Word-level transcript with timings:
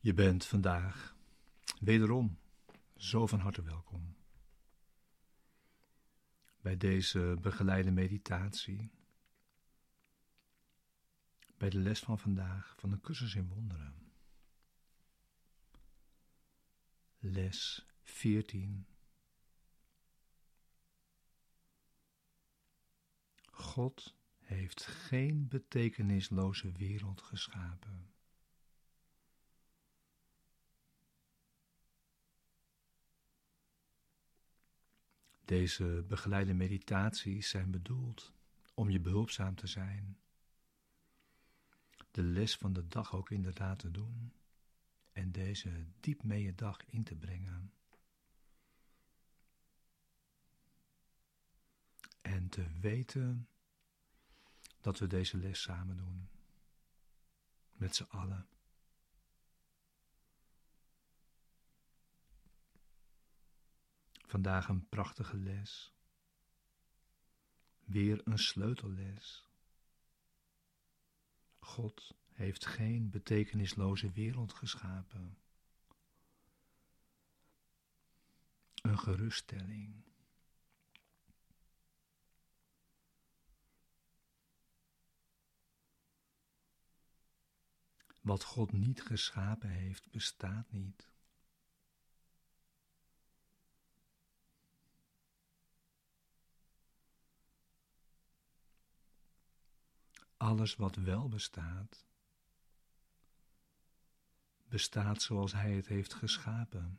Je 0.00 0.14
bent 0.14 0.44
vandaag 0.44 1.16
wederom 1.80 2.38
zo 2.96 3.26
van 3.26 3.40
harte 3.40 3.62
welkom 3.62 4.16
bij 6.60 6.76
deze 6.76 7.36
begeleide 7.40 7.90
meditatie, 7.90 8.90
bij 11.56 11.70
de 11.70 11.78
les 11.78 12.00
van 12.00 12.18
vandaag 12.18 12.74
van 12.78 12.90
de 12.90 13.00
cursus 13.00 13.34
in 13.34 13.48
wonderen. 13.48 14.12
Les 17.18 17.86
14. 18.02 18.86
God 23.50 24.16
heeft 24.38 24.86
geen 24.86 25.48
betekenisloze 25.48 26.72
wereld 26.72 27.22
geschapen. 27.22 28.17
Deze 35.48 36.04
begeleide 36.08 36.54
meditaties 36.54 37.48
zijn 37.48 37.70
bedoeld 37.70 38.32
om 38.74 38.90
je 38.90 39.00
behulpzaam 39.00 39.54
te 39.54 39.66
zijn, 39.66 40.18
de 42.10 42.22
les 42.22 42.56
van 42.56 42.72
de 42.72 42.88
dag 42.88 43.14
ook 43.14 43.30
inderdaad 43.30 43.78
te 43.78 43.90
doen 43.90 44.32
en 45.12 45.32
deze 45.32 45.86
diep 46.00 46.22
mee 46.22 46.42
je 46.42 46.54
dag 46.54 46.84
in 46.86 47.04
te 47.04 47.16
brengen. 47.16 47.72
En 52.20 52.48
te 52.48 52.70
weten 52.80 53.48
dat 54.80 54.98
we 54.98 55.06
deze 55.06 55.36
les 55.36 55.62
samen 55.62 55.96
doen, 55.96 56.28
met 57.72 57.96
z'n 57.96 58.06
allen. 58.08 58.48
Vandaag 64.28 64.68
een 64.68 64.88
prachtige 64.88 65.36
les. 65.36 65.92
Weer 67.84 68.20
een 68.24 68.38
sleutelles. 68.38 69.48
God 71.58 72.14
heeft 72.32 72.66
geen 72.66 73.10
betekenisloze 73.10 74.10
wereld 74.10 74.52
geschapen. 74.52 75.38
Een 78.82 78.98
geruststelling. 78.98 80.04
Wat 88.20 88.44
God 88.44 88.72
niet 88.72 89.02
geschapen 89.02 89.68
heeft, 89.68 90.10
bestaat 90.10 90.72
niet. 90.72 91.08
Alles 100.38 100.76
wat 100.76 100.96
wel 100.96 101.28
bestaat, 101.28 102.04
bestaat 104.68 105.22
zoals 105.22 105.52
Hij 105.52 105.72
het 105.72 105.86
heeft 105.86 106.14
geschapen. 106.14 106.98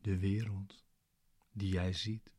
De 0.00 0.18
wereld 0.18 0.84
die 1.52 1.72
jij 1.72 1.92
ziet, 1.92 2.32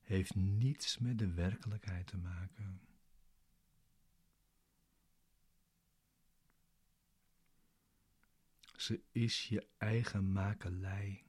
heeft 0.00 0.34
niets 0.34 0.98
met 0.98 1.18
de 1.18 1.32
werkelijkheid 1.32 2.06
te 2.06 2.16
maken. 2.16 2.80
Ze 8.76 9.02
is 9.10 9.48
je 9.48 9.66
eigen 9.76 10.32
makelij 10.32 11.24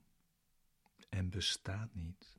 en 1.10 1.30
bestaat 1.30 1.94
niet. 1.94 2.36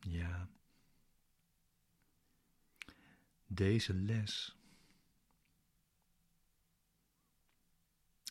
Ja, 0.00 0.48
deze 3.46 3.94
les, 3.94 4.56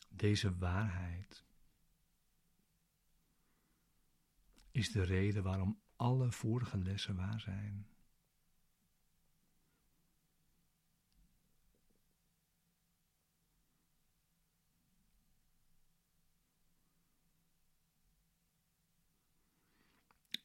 deze 0.09 0.57
waarheid, 0.57 1.43
is 4.71 4.91
de 4.91 5.03
reden 5.03 5.43
waarom 5.43 5.81
alle 5.97 6.31
vorige 6.31 6.77
lessen 6.77 7.15
waar 7.15 7.39
zijn. 7.39 7.87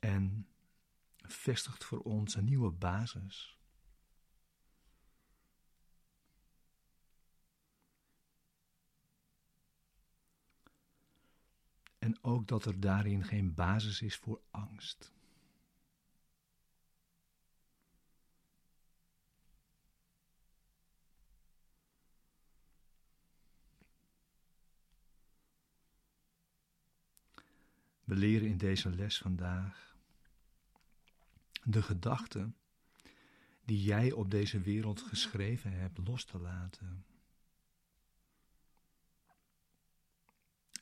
En 0.00 0.48
vestigt 1.16 1.84
voor 1.84 2.00
ons 2.00 2.34
een 2.34 2.44
nieuwe 2.44 2.70
basis. 2.70 3.58
En 11.98 12.24
ook 12.24 12.46
dat 12.46 12.64
er 12.64 12.80
daarin 12.80 13.24
geen 13.24 13.54
basis 13.54 14.02
is 14.02 14.16
voor 14.16 14.40
angst. 14.50 15.12
We 28.12 28.18
leren 28.18 28.48
in 28.48 28.58
deze 28.58 28.90
les 28.90 29.18
vandaag 29.18 29.96
de 31.62 31.82
gedachten 31.82 32.56
die 33.64 33.82
jij 33.82 34.12
op 34.12 34.30
deze 34.30 34.60
wereld 34.60 35.00
geschreven 35.00 35.72
hebt 35.72 35.98
los 35.98 36.24
te 36.24 36.38
laten. 36.38 37.06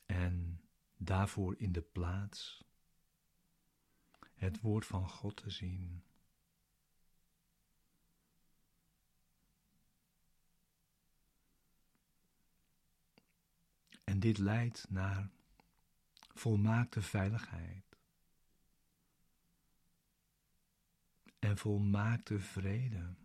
En 0.05 0.61
daarvoor 0.97 1.55
in 1.57 1.71
de 1.71 1.81
plaats 1.81 2.63
het 4.33 4.61
woord 4.61 4.85
van 4.85 5.09
God 5.09 5.35
te 5.35 5.49
zien. 5.49 6.03
En 14.03 14.19
dit 14.19 14.37
leidt 14.37 14.85
naar 14.89 15.29
volmaakte 16.33 17.01
veiligheid 17.01 17.91
en 21.39 21.57
volmaakte 21.57 22.39
vrede. 22.39 23.15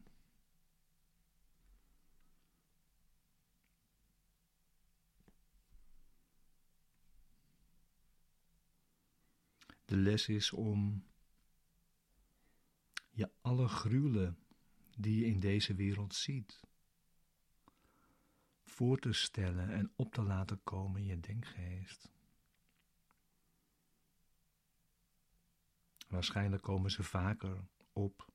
De 9.85 9.97
les 9.97 10.29
is 10.29 10.53
om 10.53 11.06
je 13.11 13.31
alle 13.41 13.69
gruwelen 13.69 14.38
die 14.97 15.20
je 15.20 15.26
in 15.26 15.41
deze 15.41 15.75
wereld 15.75 16.14
ziet, 16.14 16.61
voor 18.64 18.99
te 18.99 19.12
stellen 19.12 19.70
en 19.70 19.93
op 19.97 20.12
te 20.12 20.23
laten 20.23 20.62
komen 20.62 21.00
in 21.00 21.06
je 21.06 21.20
denkgeest. 21.20 22.15
Waarschijnlijk 26.06 26.62
komen 26.62 26.91
ze 26.91 27.03
vaker 27.03 27.64
op 27.93 28.32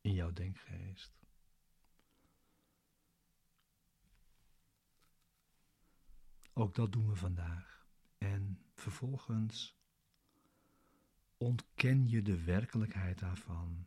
in 0.00 0.12
jouw 0.12 0.32
denkgeest. 0.32 1.12
Ook 6.52 6.74
dat 6.74 6.92
doen 6.92 7.08
we 7.08 7.16
vandaag. 7.16 7.86
En 8.18 8.64
vervolgens 8.74 9.76
ontken 11.36 12.08
je 12.08 12.22
de 12.22 12.44
werkelijkheid 12.44 13.18
daarvan. 13.18 13.86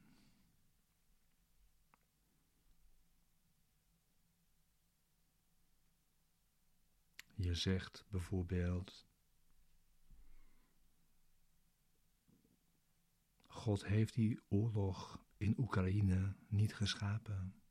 Je 7.35 7.55
zegt 7.55 8.05
bijvoorbeeld: 8.09 9.07
God 13.57 13.85
heeft 13.85 14.13
die 14.13 14.39
oorlog 14.47 15.19
in 15.37 15.53
Oekraïne 15.57 16.35
niet 16.47 16.75
geschapen. 16.75 17.61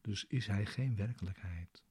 Dus 0.00 0.24
is 0.24 0.46
hij 0.46 0.66
geen 0.66 0.96
werkelijkheid. 0.96 1.82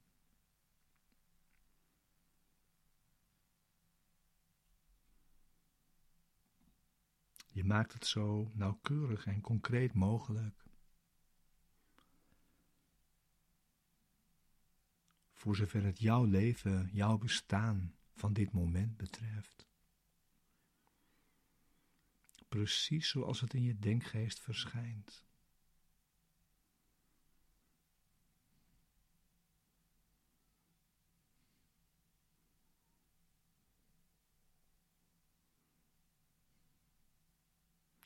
Je 7.48 7.64
maakt 7.64 7.94
het 7.94 8.06
zo 8.06 8.52
nauwkeurig 8.54 9.26
en 9.26 9.42
concreet 9.42 9.94
mogelijk. 9.94 10.64
Voor 15.34 15.56
zover 15.56 15.84
het 15.84 16.00
jouw 16.00 16.24
leven, 16.24 16.90
jouw 16.94 17.18
bestaan 17.18 17.96
van 18.16 18.34
dit 18.34 18.52
moment 18.52 18.98
betreft. 18.98 19.75
Precies 22.56 23.10
zoals 23.10 23.42
het 23.42 23.54
in 23.54 23.64
je 23.64 23.80
denkgeest 23.80 24.40
verschijnt. 24.40 25.26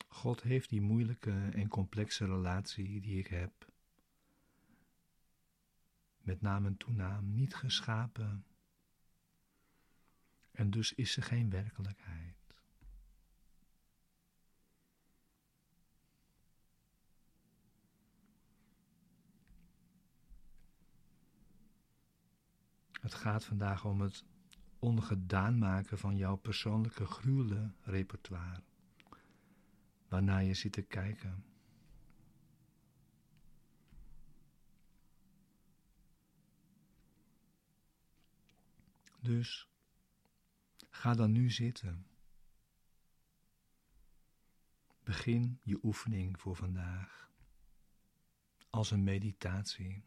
God 0.08 0.42
heeft 0.42 0.68
die 0.68 0.80
moeilijke 0.80 1.48
en 1.52 1.68
complexe 1.68 2.24
relatie 2.24 3.00
die 3.00 3.18
ik 3.18 3.26
heb, 3.26 3.72
met 6.20 6.40
naam 6.40 6.66
en 6.66 6.76
toenaam, 6.76 7.32
niet 7.34 7.54
geschapen. 7.54 8.46
En 10.50 10.70
dus 10.70 10.92
is 10.92 11.12
ze 11.12 11.22
geen 11.22 11.50
werkelijkheid. 11.50 12.39
Het 23.00 23.14
gaat 23.14 23.44
vandaag 23.44 23.84
om 23.84 24.00
het 24.00 24.24
ongedaan 24.78 25.58
maken 25.58 25.98
van 25.98 26.16
jouw 26.16 26.36
persoonlijke 26.36 27.06
gruwelen 27.06 27.76
repertoire 27.82 28.62
waarnaar 30.08 30.44
je 30.44 30.54
zit 30.54 30.72
te 30.72 30.82
kijken. 30.82 31.44
Dus 39.20 39.68
ga 40.90 41.14
dan 41.14 41.32
nu 41.32 41.50
zitten. 41.50 42.06
Begin 45.02 45.60
je 45.62 45.78
oefening 45.82 46.40
voor 46.40 46.56
vandaag 46.56 47.30
als 48.70 48.90
een 48.90 49.04
meditatie. 49.04 50.04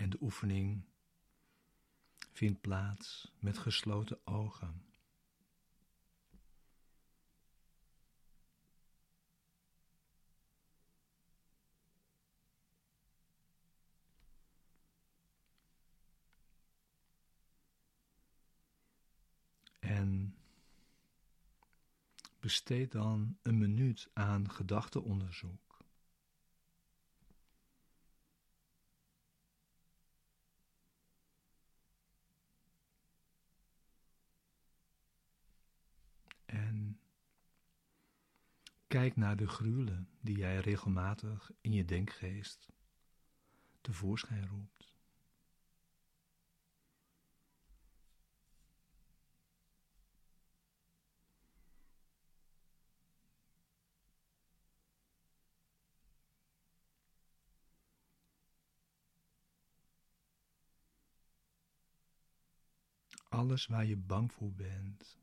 En 0.00 0.10
de 0.10 0.16
oefening 0.20 0.84
vindt 2.32 2.60
plaats 2.60 3.32
met 3.38 3.58
gesloten 3.58 4.26
ogen. 4.26 4.84
En 19.78 20.36
besteed 22.38 22.92
dan 22.92 23.38
een 23.42 23.58
minuut 23.58 24.10
aan 24.12 24.50
gedachteonderzoek. 24.50 25.69
Kijk 38.90 39.16
naar 39.16 39.36
de 39.36 39.48
gruwelen 39.48 40.08
die 40.20 40.36
jij 40.36 40.58
regelmatig 40.58 41.50
in 41.60 41.72
je 41.72 41.84
denkgeest 41.84 42.68
tevoorschijn 43.80 44.46
roept. 44.46 44.94
Alles 63.28 63.66
waar 63.66 63.86
je 63.86 63.96
bang 63.96 64.32
voor 64.32 64.52
bent, 64.52 65.18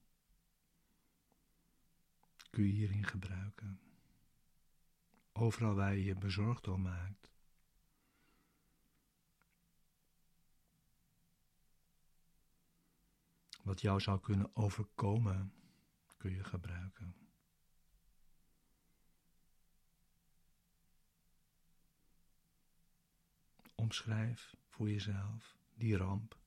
kun 2.57 2.65
je 2.65 2.73
hierin 2.73 3.05
gebruiken. 3.05 3.79
Overal 5.31 5.75
waar 5.75 5.95
je 5.95 6.03
je 6.03 6.15
bezorgd 6.15 6.63
door 6.63 6.79
maakt. 6.79 7.31
Wat 13.63 13.81
jou 13.81 13.99
zou 13.99 14.19
kunnen 14.19 14.55
overkomen, 14.55 15.53
kun 16.17 16.31
je 16.31 16.43
gebruiken. 16.43 17.15
Omschrijf 23.75 24.55
voor 24.67 24.89
jezelf 24.89 25.57
die 25.73 25.97
ramp 25.97 26.37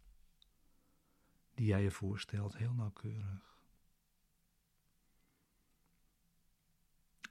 die 1.55 1.67
jij 1.67 1.83
je 1.83 1.91
voorstelt 1.91 2.57
heel 2.57 2.75
nauwkeurig. 2.75 3.50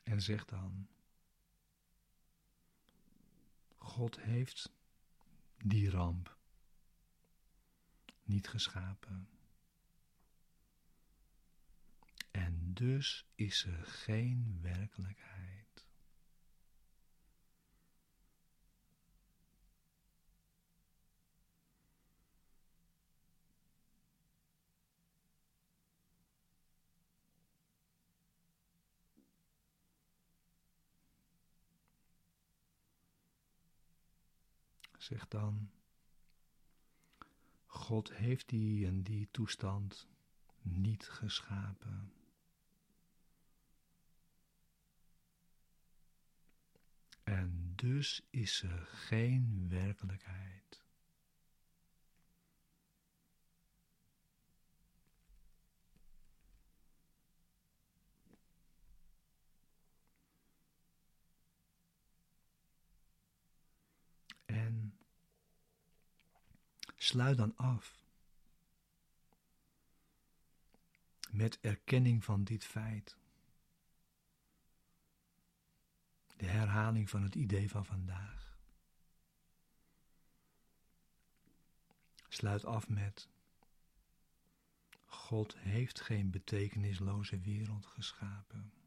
En 0.10 0.22
zeg 0.22 0.46
dan: 0.46 0.88
God 3.78 4.20
heeft 4.20 4.72
die 5.58 5.89
ramp 5.89 6.38
niet 8.24 8.48
geschapen. 8.48 9.30
En 12.32 12.74
dus 12.74 13.25
is 13.36 13.63
er 13.66 13.86
geen 13.86 14.60
werkelijkheid. 14.62 15.38
Zeg 35.00 35.27
dan, 35.27 35.72
God 37.65 38.13
heeft 38.13 38.50
die 38.50 38.86
en 38.86 39.03
die 39.03 39.27
toestand 39.32 40.08
niet 40.62 41.10
geschapen. 41.10 42.13
En 47.24 47.74
dus 47.75 48.22
is 48.29 48.62
er 48.62 48.86
geen 48.86 49.65
werkelijkheid. 49.70 50.84
En 64.46 64.94
sluit 67.01 67.38
dan 67.38 67.56
af 67.56 68.03
met 71.32 71.60
erkenning 71.62 72.24
van 72.24 72.44
dit 72.44 72.65
feit. 72.65 73.18
De 76.38 76.46
herhaling 76.46 77.10
van 77.10 77.24
het 77.24 77.36
idee 77.36 77.70
van 77.70 77.86
vandaag. 77.86 78.58
Sluit 82.27 82.65
af 82.65 82.89
met 82.89 83.29
God 85.06 85.58
heeft 85.58 86.01
geen 86.01 86.32
betekenisloze 86.32 87.39
wereld 87.39 87.86
geschapen. 87.86 88.79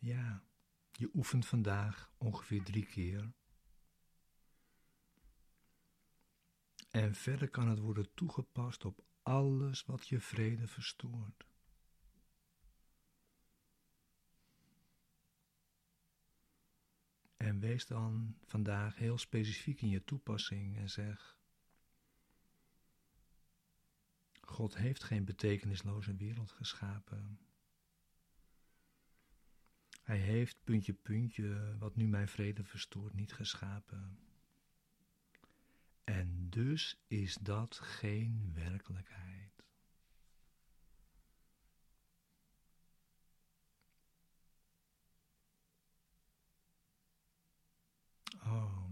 Ja, 0.00 0.44
Je 0.92 1.10
oefent 1.14 1.46
vandaag 1.46 2.12
ongeveer 2.18 2.62
drie 2.62 2.86
keer. 2.86 3.32
En 6.90 7.14
verder 7.14 7.48
kan 7.50 7.68
het 7.68 7.78
worden 7.78 8.14
toegepast 8.14 8.84
op 8.84 9.04
alles 9.22 9.84
wat 9.84 10.08
je 10.08 10.20
vrede 10.20 10.66
verstoort. 10.66 11.46
En 17.36 17.60
wees 17.60 17.86
dan 17.86 18.36
vandaag 18.44 18.96
heel 18.96 19.18
specifiek 19.18 19.82
in 19.82 19.88
je 19.88 20.04
toepassing 20.04 20.76
en 20.76 20.90
zeg: 20.90 21.38
God 24.40 24.76
heeft 24.76 25.04
geen 25.04 25.24
betekenisloze 25.24 26.14
wereld 26.14 26.52
geschapen. 26.52 27.49
Hij 30.10 30.18
heeft 30.18 30.64
puntje 30.64 30.92
puntje 30.92 31.76
wat 31.78 31.96
nu 31.96 32.08
mijn 32.08 32.28
vrede 32.28 32.64
verstoort 32.64 33.14
niet 33.14 33.32
geschapen. 33.32 34.18
En 36.04 36.50
dus 36.50 37.04
is 37.06 37.34
dat 37.34 37.78
geen 37.78 38.50
werkelijkheid. 38.54 39.64
Oh. 48.34 48.84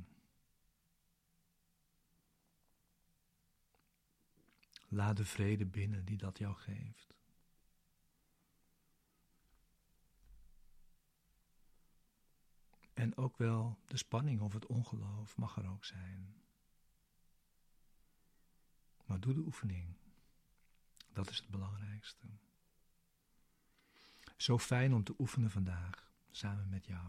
Laat 4.88 5.16
de 5.16 5.24
vrede 5.24 5.66
binnen 5.66 6.04
die 6.04 6.16
dat 6.16 6.38
jou 6.38 6.54
geeft. 6.54 7.17
En 12.98 13.16
ook 13.16 13.36
wel 13.36 13.78
de 13.86 13.96
spanning 13.96 14.40
of 14.40 14.52
het 14.52 14.66
ongeloof 14.66 15.36
mag 15.36 15.56
er 15.56 15.70
ook 15.70 15.84
zijn. 15.84 16.34
Maar 19.04 19.20
doe 19.20 19.34
de 19.34 19.40
oefening. 19.40 19.94
Dat 21.12 21.30
is 21.30 21.38
het 21.38 21.48
belangrijkste. 21.48 22.26
Zo 24.36 24.58
fijn 24.58 24.94
om 24.94 25.04
te 25.04 25.14
oefenen 25.18 25.50
vandaag 25.50 26.10
samen 26.30 26.68
met 26.68 26.86
jou. 26.86 27.06